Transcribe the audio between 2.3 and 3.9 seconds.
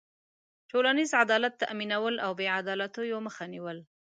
بېعدالتيو مخه نېول.